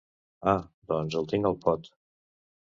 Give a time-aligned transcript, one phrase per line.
[0.53, 0.63] Ah,
[0.93, 1.95] doncs el tinc al pot.